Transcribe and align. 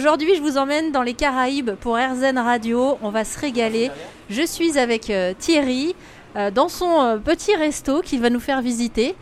Aujourd'hui, 0.00 0.34
je 0.34 0.40
vous 0.40 0.56
emmène 0.56 0.92
dans 0.92 1.02
les 1.02 1.12
Caraïbes 1.12 1.72
pour 1.72 1.96
RZN 1.96 2.38
Radio. 2.38 2.96
On 3.02 3.10
va 3.10 3.22
se 3.26 3.38
régaler. 3.38 3.90
Je 4.30 4.40
suis 4.46 4.78
avec 4.78 5.10
euh, 5.10 5.34
Thierry 5.38 5.94
euh, 6.36 6.50
dans 6.50 6.70
son 6.70 7.02
euh, 7.02 7.16
petit 7.18 7.54
resto 7.54 8.00
qu'il 8.00 8.22
va 8.22 8.30
nous 8.30 8.40
faire 8.40 8.62
visiter. 8.62 9.14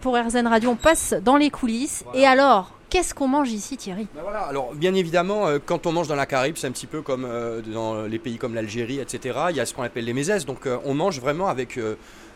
Pour 0.00 0.16
RZN 0.16 0.48
Radio, 0.48 0.70
on 0.70 0.74
passe 0.74 1.14
dans 1.22 1.36
les 1.36 1.50
coulisses. 1.50 2.02
Et 2.12 2.26
alors, 2.26 2.72
qu'est-ce 2.90 3.14
qu'on 3.14 3.28
mange 3.28 3.52
ici, 3.52 3.76
Thierry? 3.76 4.06
Ben 4.14 4.22
voilà, 4.22 4.40
alors 4.40 4.74
bien 4.74 4.94
évidemment, 4.94 5.46
euh, 5.46 5.58
quand 5.64 5.86
on 5.86 5.92
mange 5.92 6.08
dans 6.08 6.14
la 6.14 6.26
Caraïbe, 6.26 6.56
c'est 6.56 6.66
un 6.66 6.72
petit 6.72 6.86
peu 6.86 7.02
comme 7.02 7.24
euh, 7.24 7.60
dans 7.60 8.02
les 8.02 8.18
pays 8.18 8.38
comme 8.38 8.54
l'Algérie, 8.54 9.00
etc. 9.00 9.38
Il 9.50 9.56
y 9.56 9.60
a 9.60 9.66
ce 9.66 9.74
qu'on 9.74 9.82
appelle 9.82 10.04
les 10.04 10.12
mezes, 10.12 10.46
donc 10.46 10.66
euh, 10.66 10.78
on 10.84 10.94
mange 10.94 11.20
vraiment 11.20 11.48
avec, 11.48 11.78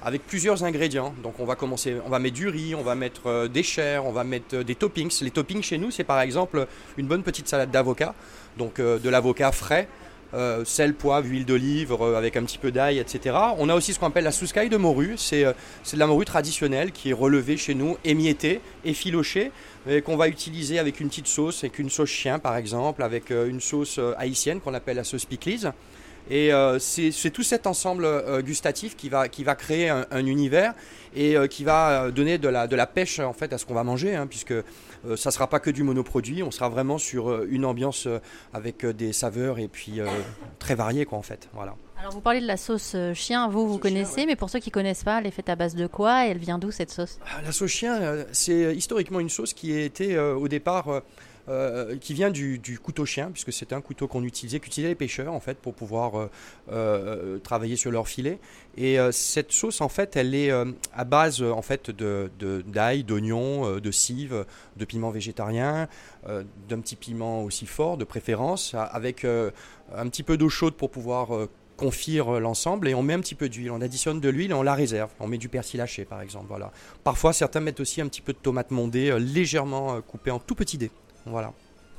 avec 0.02 0.26
plusieurs 0.26 0.64
ingrédients. 0.64 1.14
Donc 1.22 1.40
on 1.40 1.44
va 1.44 1.56
commencer, 1.56 1.96
on 2.04 2.08
va 2.08 2.18
mettre 2.18 2.36
du 2.36 2.48
riz, 2.48 2.74
on 2.74 2.82
va 2.82 2.94
mettre 2.94 3.26
euh, 3.26 3.48
des 3.48 3.62
chairs, 3.62 4.06
on 4.06 4.12
va 4.12 4.24
mettre 4.24 4.56
euh, 4.56 4.64
des 4.64 4.74
toppings. 4.74 5.12
Les 5.22 5.30
toppings 5.30 5.62
chez 5.62 5.78
nous, 5.78 5.90
c'est 5.90 6.04
par 6.04 6.20
exemple 6.20 6.66
une 6.96 7.06
bonne 7.06 7.22
petite 7.22 7.48
salade 7.48 7.70
d'avocat, 7.70 8.14
donc 8.56 8.78
euh, 8.78 8.98
de 8.98 9.08
l'avocat 9.08 9.52
frais. 9.52 9.88
sel, 10.64 10.94
poivre, 10.94 11.26
huile 11.26 11.44
d'olive 11.44 11.92
avec 12.16 12.36
un 12.36 12.44
petit 12.44 12.58
peu 12.58 12.70
d'ail, 12.70 13.00
etc. 13.00 13.36
On 13.58 13.68
a 13.68 13.74
aussi 13.74 13.92
ce 13.92 13.98
qu'on 13.98 14.06
appelle 14.06 14.22
la 14.22 14.30
souscaille 14.30 14.68
de 14.68 14.76
morue. 14.76 15.14
C'est 15.16 15.42
de 15.42 15.98
la 15.98 16.06
morue 16.06 16.24
traditionnelle 16.24 16.92
qui 16.92 17.10
est 17.10 17.12
relevée 17.12 17.56
chez 17.56 17.74
nous, 17.74 17.96
émiettée, 18.04 18.60
effilochée, 18.84 19.50
et 19.88 20.02
qu'on 20.02 20.16
va 20.16 20.28
utiliser 20.28 20.78
avec 20.78 21.00
une 21.00 21.08
petite 21.08 21.26
sauce, 21.26 21.64
avec 21.64 21.80
une 21.80 21.90
sauce 21.90 22.10
chien 22.10 22.38
par 22.38 22.56
exemple, 22.56 23.02
avec 23.02 23.30
une 23.30 23.60
sauce 23.60 23.98
haïtienne 24.18 24.60
qu'on 24.60 24.74
appelle 24.74 24.98
la 24.98 25.04
sauce 25.04 25.24
piclise. 25.24 25.72
Et 26.28 26.52
euh, 26.52 26.78
c'est 26.78 27.30
tout 27.30 27.42
cet 27.42 27.66
ensemble 27.66 28.04
euh, 28.04 28.42
gustatif 28.42 28.96
qui 28.96 29.08
va, 29.08 29.28
qui 29.28 29.42
va 29.44 29.54
créer 29.54 29.88
un, 29.88 30.06
un 30.10 30.26
univers 30.26 30.74
et 31.14 31.36
euh, 31.36 31.46
qui 31.46 31.64
va 31.64 32.10
donner 32.10 32.38
de 32.38 32.48
la, 32.48 32.66
de 32.66 32.76
la 32.76 32.86
pêche 32.86 33.18
en 33.18 33.32
fait 33.32 33.52
à 33.52 33.58
ce 33.58 33.64
qu'on 33.66 33.74
va 33.74 33.82
manger, 33.84 34.14
hein, 34.14 34.26
puisque 34.26 34.54
ça 35.16 35.30
ne 35.30 35.32
sera 35.32 35.46
pas 35.48 35.60
que 35.60 35.70
du 35.70 35.82
monoproduit, 35.82 36.42
on 36.42 36.50
sera 36.50 36.68
vraiment 36.68 36.98
sur 36.98 37.42
une 37.44 37.64
ambiance 37.64 38.06
avec 38.52 38.84
des 38.84 39.14
saveurs 39.14 39.58
et 39.58 39.66
puis 39.66 39.98
très 40.58 40.74
variées 40.74 41.06
quoi 41.06 41.16
en 41.18 41.22
fait. 41.22 41.48
Voilà. 41.54 41.74
Alors, 41.98 42.12
vous 42.12 42.20
parlez 42.20 42.40
de 42.40 42.46
la 42.46 42.56
sauce 42.58 42.94
chien, 43.14 43.48
vous, 43.48 43.66
vous 43.66 43.74
Sauce 43.74 43.82
chien, 43.82 43.90
connaissez, 43.90 44.26
mais 44.26 44.36
pour 44.36 44.50
ceux 44.50 44.58
qui 44.58 44.70
connaissent 44.70 45.04
pas, 45.04 45.18
elle 45.20 45.26
est 45.26 45.30
faite 45.30 45.48
à 45.48 45.56
base 45.56 45.74
de 45.74 45.86
quoi 45.86 46.26
et 46.26 46.30
elle 46.30 46.38
vient 46.38 46.58
d'où 46.58 46.70
cette 46.70 46.90
sauce? 46.90 47.18
Ah, 47.26 47.40
La 47.44 47.52
sauce 47.52 47.70
chien, 47.70 47.98
c'est 48.32 48.76
historiquement 48.76 49.20
une 49.20 49.30
sauce 49.30 49.54
qui 49.54 49.72
a 49.74 49.80
été 49.80 50.18
au 50.18 50.48
départ, 50.48 51.02
euh, 51.50 51.96
qui 51.96 52.14
vient 52.14 52.30
du, 52.30 52.78
couteau 52.80 53.04
chien, 53.04 53.30
puisque 53.32 53.52
c'était 53.52 53.74
un 53.74 53.80
couteau 53.80 54.06
qu'on 54.06 54.22
utilisait, 54.22 54.60
qu'utilisaient 54.60 54.90
les 54.90 54.94
pêcheurs 54.94 55.32
en 55.32 55.40
fait 55.40 55.58
pour 55.58 55.74
pouvoir 55.74 56.16
euh, 56.16 56.30
euh, 56.70 57.38
travailler 57.38 57.74
sur 57.74 57.90
leur 57.90 58.06
filet. 58.06 58.38
Et 58.76 58.98
cette 59.10 59.50
sauce 59.50 59.80
en 59.80 59.88
fait, 59.88 60.16
elle 60.16 60.34
est 60.34 60.52
à 60.94 61.04
base 61.04 61.42
en 61.42 61.62
fait 61.62 61.90
de 61.90 62.30
d'ail, 62.66 63.02
d'oignon, 63.02 63.66
euh, 63.66 63.80
de 63.80 63.90
cive, 63.90 64.46
de 64.76 64.84
piment 64.84 65.10
végétarien, 65.10 65.88
d'un 66.26 66.80
petit 66.80 66.94
piment 66.94 67.42
aussi 67.42 67.66
fort 67.66 67.96
de 67.96 68.04
préférence, 68.04 68.74
avec 68.74 69.24
un 69.24 70.08
petit 70.08 70.22
peu 70.22 70.36
d'eau 70.36 70.48
chaude 70.48 70.74
pour 70.74 70.90
pouvoir 70.90 71.48
confire 71.76 72.38
l'ensemble 72.38 72.88
et 72.88 72.94
on 72.94 73.02
met 73.02 73.14
un 73.14 73.20
petit 73.20 73.34
peu 73.34 73.48
d'huile, 73.48 73.70
on 73.70 73.80
additionne 73.80 74.20
de 74.20 74.28
l'huile 74.28 74.52
et 74.52 74.54
on 74.54 74.62
la 74.62 74.74
réserve. 74.74 75.10
On 75.18 75.26
met 75.26 75.38
du 75.38 75.48
persil 75.48 75.80
haché 75.80 76.04
par 76.04 76.20
exemple. 76.20 76.46
Voilà. 76.48 76.70
Parfois 77.02 77.32
certains 77.32 77.60
mettent 77.60 77.80
aussi 77.80 78.00
un 78.00 78.06
petit 78.06 78.20
peu 78.20 78.32
de 78.32 78.38
tomate 78.38 78.70
mondée 78.70 79.18
légèrement 79.18 80.00
coupée 80.02 80.30
en 80.30 80.38
tout 80.38 80.54
petits 80.54 80.78
dés. 80.78 80.92
Voilà. 81.30 81.52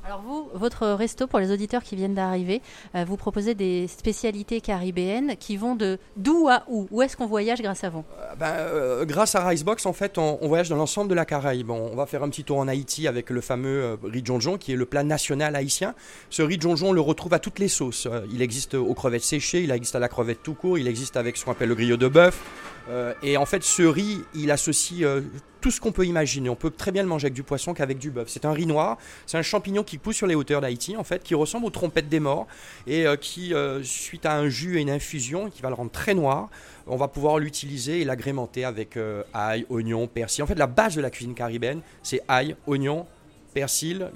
Alors 0.04 0.20
vous, 0.20 0.50
votre 0.54 0.88
resto, 0.88 1.28
pour 1.28 1.38
les 1.38 1.52
auditeurs 1.52 1.84
qui 1.84 1.94
viennent 1.94 2.14
d'arriver, 2.14 2.60
euh, 2.96 3.04
vous 3.06 3.16
proposez 3.16 3.54
des 3.54 3.86
spécialités 3.86 4.60
caribéennes 4.60 5.36
qui 5.38 5.56
vont 5.56 5.76
de 5.76 5.96
d'où 6.16 6.48
à 6.48 6.64
où? 6.68 6.88
Où 6.90 7.02
est-ce 7.02 7.16
qu'on 7.16 7.28
voyage 7.28 7.62
grâce 7.62 7.84
à 7.84 7.88
vous? 7.88 8.02
Euh, 8.18 8.34
ben, 8.34 8.46
euh, 8.48 9.04
grâce 9.04 9.36
à 9.36 9.46
Ricebox, 9.46 9.86
en 9.86 9.92
fait, 9.92 10.18
on, 10.18 10.38
on 10.40 10.48
voyage 10.48 10.68
dans 10.68 10.76
l'ensemble 10.76 11.08
de 11.08 11.14
la 11.14 11.24
Caraïbe. 11.24 11.70
On, 11.70 11.90
on 11.92 11.94
va 11.94 12.06
faire 12.06 12.24
un 12.24 12.30
petit 12.30 12.42
tour 12.42 12.58
en 12.58 12.66
Haïti 12.66 13.06
avec 13.06 13.30
le 13.30 13.40
fameux 13.40 13.96
riz 14.02 14.24
jonjon, 14.24 14.58
qui 14.58 14.72
est 14.72 14.76
le 14.76 14.86
plat 14.86 15.04
national 15.04 15.54
haïtien. 15.54 15.94
Ce 16.30 16.42
riz 16.42 16.60
jonjon, 16.60 16.88
on 16.88 16.92
le 16.92 17.00
retrouve 17.00 17.34
à 17.34 17.38
toutes 17.38 17.60
les 17.60 17.68
sauces. 17.68 18.08
Il 18.32 18.42
existe 18.42 18.74
aux 18.74 18.94
crevettes 18.94 19.22
séchées, 19.22 19.62
il 19.62 19.70
existe 19.70 19.94
à 19.94 20.00
la 20.00 20.08
crevette 20.08 20.42
tout 20.42 20.54
court, 20.54 20.78
il 20.78 20.88
existe 20.88 21.16
avec 21.16 21.36
ce 21.36 21.44
qu'on 21.44 21.52
appelle 21.52 21.68
le 21.68 21.76
griot 21.76 21.96
de 21.96 22.08
bœuf. 22.08 22.40
Euh, 22.88 23.14
et 23.22 23.36
en 23.36 23.46
fait, 23.46 23.62
ce 23.62 23.82
riz, 23.82 24.22
il 24.34 24.50
associe 24.50 25.02
euh, 25.02 25.20
tout 25.60 25.70
ce 25.70 25.80
qu'on 25.80 25.92
peut 25.92 26.06
imaginer. 26.06 26.48
On 26.48 26.56
peut 26.56 26.70
très 26.70 26.90
bien 26.92 27.02
le 27.02 27.08
manger 27.08 27.26
avec 27.26 27.34
du 27.34 27.42
poisson 27.42 27.74
qu'avec 27.74 27.98
du 27.98 28.10
bœuf. 28.10 28.28
C'est 28.28 28.44
un 28.44 28.52
riz 28.52 28.66
noir, 28.66 28.98
c'est 29.26 29.38
un 29.38 29.42
champignon 29.42 29.82
qui 29.84 29.98
pousse 29.98 30.16
sur 30.16 30.26
les 30.26 30.34
hauteurs 30.34 30.60
d'Haïti, 30.60 30.96
en 30.96 31.04
fait, 31.04 31.22
qui 31.22 31.34
ressemble 31.34 31.66
aux 31.66 31.70
trompettes 31.70 32.08
des 32.08 32.20
morts 32.20 32.46
et 32.86 33.06
euh, 33.06 33.16
qui, 33.16 33.54
suite 33.82 34.26
à 34.26 34.34
un 34.34 34.48
jus 34.48 34.78
et 34.78 34.80
une 34.80 34.90
infusion, 34.90 35.50
qui 35.50 35.62
va 35.62 35.68
le 35.68 35.74
rendre 35.74 35.90
très 35.90 36.14
noir, 36.14 36.48
on 36.86 36.96
va 36.96 37.08
pouvoir 37.08 37.38
l'utiliser 37.38 38.00
et 38.00 38.04
l'agrémenter 38.04 38.64
avec 38.64 38.98
ail, 39.32 39.66
oignon, 39.68 40.08
persil. 40.08 40.42
En 40.42 40.46
fait, 40.46 40.56
la 40.56 40.66
base 40.66 40.96
de 40.96 41.00
la 41.00 41.10
cuisine 41.10 41.34
caribéenne, 41.34 41.80
c'est 42.02 42.22
ail, 42.26 42.56
oignon, 42.66 43.06
persil 43.54 44.10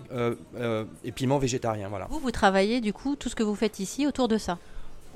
et 1.05 1.13
piment 1.13 1.39
végétarien. 1.39 1.89
Voilà. 1.89 2.09
Vous, 2.11 2.19
vous 2.19 2.33
travaillez 2.33 2.81
du 2.81 2.93
coup 2.93 3.15
tout 3.15 3.29
ce 3.29 3.37
que 3.37 3.45
vous 3.45 3.55
faites 3.55 3.79
ici 3.79 4.07
autour 4.07 4.27
de 4.27 4.39
ça? 4.39 4.59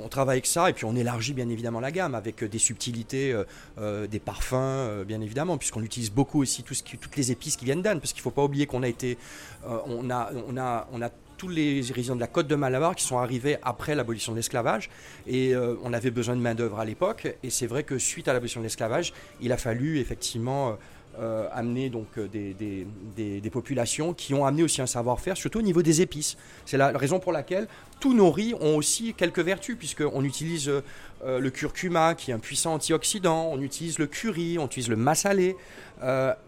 On 0.02 0.08
travaille 0.08 0.34
avec 0.34 0.46
ça 0.46 0.70
et 0.70 0.72
puis 0.72 0.84
on 0.84 0.96
élargit 0.96 1.32
bien 1.32 1.48
évidemment 1.48 1.80
la 1.80 1.90
gamme 1.90 2.14
avec 2.14 2.42
euh, 2.42 2.48
des 2.48 2.58
subtilités, 2.58 3.32
euh, 3.32 3.44
euh, 3.78 4.06
des 4.06 4.18
parfums, 4.18 5.04
bien 5.06 5.20
évidemment, 5.20 5.58
puisqu'on 5.58 5.82
utilise 5.82 6.10
beaucoup 6.10 6.40
aussi 6.40 6.62
toutes 6.62 7.16
les 7.16 7.32
épices 7.32 7.56
qui 7.56 7.64
viennent 7.64 7.82
d'Anne, 7.82 8.00
parce 8.00 8.12
qu'il 8.12 8.20
ne 8.20 8.24
faut 8.24 8.30
pas 8.30 8.44
oublier 8.44 8.66
qu'on 8.66 8.82
a 8.82 8.88
été, 8.88 9.18
on 9.64 10.10
a, 10.10 11.10
tous 11.36 11.48
les 11.48 11.80
résidents 11.94 12.16
de 12.16 12.20
la 12.20 12.26
côte 12.26 12.48
de 12.48 12.54
Malabar 12.54 12.94
qui 12.94 13.02
sont 13.02 13.16
arrivés 13.16 13.56
après 13.62 13.94
l'abolition 13.94 14.32
de 14.32 14.36
l'esclavage 14.36 14.90
et 15.26 15.54
on 15.82 15.92
avait 15.94 16.10
besoin 16.10 16.36
de 16.36 16.40
main 16.40 16.54
d'œuvre 16.54 16.78
à 16.78 16.84
l'époque 16.84 17.34
et 17.42 17.48
c'est 17.48 17.66
vrai 17.66 17.82
que 17.82 17.98
suite 17.98 18.28
à 18.28 18.34
l'abolition 18.34 18.60
de 18.60 18.66
l'esclavage, 18.66 19.14
il 19.40 19.50
a 19.52 19.56
fallu 19.56 19.98
effectivement 19.98 20.76
euh, 21.20 21.48
amener 21.52 21.90
donc 21.90 22.06
euh, 22.16 22.26
des, 22.28 22.54
des- 22.54 23.50
populations 23.50 24.14
qui 24.14 24.32
ont 24.32 24.46
amené 24.46 24.62
aussi 24.62 24.80
un 24.80 24.86
savoir-faire, 24.86 25.36
surtout 25.36 25.58
au 25.58 25.62
niveau 25.62 25.82
des 25.82 26.00
épices. 26.00 26.36
C'est 26.64 26.76
la 26.78 26.96
raison 26.96 27.18
pour 27.18 27.32
laquelle 27.32 27.66
tous 27.98 28.14
nos 28.14 28.30
riz 28.30 28.54
ont 28.60 28.76
aussi 28.76 29.12
quelques 29.14 29.40
vertus, 29.40 29.76
puisqu'on 29.76 30.24
utilise 30.24 30.68
euh, 30.68 30.80
euh, 31.24 31.38
le 31.38 31.50
curcuma, 31.50 32.14
qui 32.14 32.30
est 32.30 32.34
un 32.34 32.38
puissant 32.38 32.74
antioxydant, 32.74 33.50
on 33.52 33.60
utilise 33.60 33.98
le 33.98 34.06
curry, 34.06 34.58
on 34.58 34.66
utilise 34.66 34.88
le 34.88 34.96
massalé, 34.96 35.56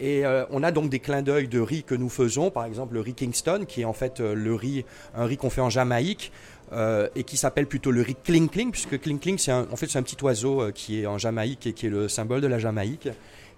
et 0.00 0.24
on 0.50 0.62
a 0.62 0.70
donc 0.70 0.88
des 0.88 0.98
clins 0.98 1.20
d'œil 1.20 1.46
de 1.46 1.60
riz 1.60 1.82
que 1.82 1.94
nous 1.94 2.08
faisons, 2.08 2.50
par 2.50 2.64
exemple 2.64 2.94
le 2.94 3.00
riz 3.00 3.12
Kingston, 3.12 3.66
qui 3.68 3.82
est 3.82 3.84
en 3.84 3.92
fait 3.92 4.20
le 4.20 4.54
riz, 4.54 4.86
un 5.14 5.26
riz 5.26 5.36
qu'on 5.36 5.50
fait 5.50 5.60
en 5.60 5.68
Jamaïque, 5.68 6.32
et 7.14 7.24
qui 7.24 7.36
s'appelle 7.36 7.66
plutôt 7.66 7.90
le 7.90 8.00
riz 8.00 8.16
Kling 8.24 8.48
puisque 8.70 8.98
Kling 8.98 9.18
Kling, 9.18 9.36
c'est 9.36 9.52
en 9.52 9.76
fait 9.76 9.88
c'est 9.88 9.98
un 9.98 10.02
petit 10.02 10.16
oiseau 10.24 10.72
qui 10.74 11.02
est 11.02 11.06
en 11.06 11.18
Jamaïque 11.18 11.66
et 11.66 11.74
qui 11.74 11.84
est 11.84 11.90
le 11.90 12.08
symbole 12.08 12.40
de 12.40 12.46
la 12.46 12.58
Jamaïque. 12.58 13.10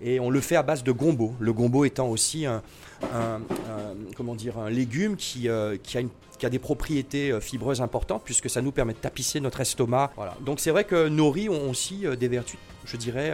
Et 0.05 0.21
on 0.21 0.29
le 0.29 0.41
fait 0.41 0.57
à 0.57 0.63
base 0.63 0.85
de 0.85 0.93
gombo. 0.93 1.33
Le 1.41 1.53
gombo 1.55 1.87
étant 1.87 2.09
aussi 2.09 2.45
un, 2.45 2.63
comment 4.15 4.35
dire, 4.35 4.59
un 4.59 4.71
légume 4.71 5.17
qui, 5.17 5.49
euh, 5.49 5.77
a 6.43 6.51
des 6.51 6.59
propriétés 6.59 7.31
euh, 7.31 7.41
fibreuses 7.41 7.81
importantes 7.81 8.21
puisque 8.23 8.51
ça 8.51 8.61
nous 8.61 8.71
permet 8.71 8.93
de 8.93 8.99
tapisser 8.99 9.41
notre 9.41 9.63
estomac. 9.63 10.13
Voilà. 10.15 10.37
Donc 10.45 10.61
c'est 10.61 10.71
vrai 10.71 10.85
que 10.85 11.09
nos 11.09 11.31
riz 11.31 11.49
ont 11.49 11.71
aussi 11.71 12.07
euh, 12.07 12.17
des 12.17 12.29
vertus, 12.29 12.59
je 12.85 12.99
dirais, 12.99 13.33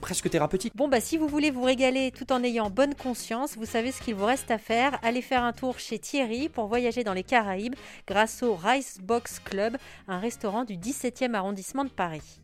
presque 0.00 0.30
thérapeutiques. 0.30 0.76
Bon 0.76 0.86
bah 0.86 1.00
si 1.00 1.16
vous 1.18 1.26
voulez 1.26 1.50
vous 1.50 1.64
régaler 1.64 2.12
tout 2.12 2.32
en 2.32 2.44
ayant 2.44 2.70
bonne 2.70 2.94
conscience, 2.94 3.56
vous 3.56 3.66
savez 3.66 3.90
ce 3.90 4.00
qu'il 4.00 4.14
vous 4.14 4.26
reste 4.26 4.52
à 4.52 4.58
faire. 4.58 5.00
Allez 5.02 5.22
faire 5.22 5.42
un 5.42 5.52
tour 5.52 5.80
chez 5.80 5.98
Thierry 5.98 6.48
pour 6.48 6.68
voyager 6.68 7.02
dans 7.02 7.14
les 7.14 7.24
Caraïbes 7.24 7.74
grâce 8.06 8.44
au 8.44 8.54
Rice 8.54 8.98
Box 9.02 9.40
Club, 9.40 9.76
un 10.06 10.20
restaurant 10.20 10.64
du 10.64 10.76
17e 10.76 11.34
arrondissement 11.34 11.84
de 11.84 11.90
Paris. 11.90 12.40